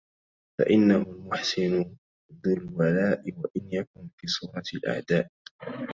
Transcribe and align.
فإنه 0.59 0.95
المُحسنُ 1.01 1.95
ذو 2.45 2.53
الولاءِ 2.57 3.21
وإن 3.37 3.67
يكن 3.71 4.07
في 4.17 4.27
صورة 4.27 4.63
الأعداءِ 4.73 5.29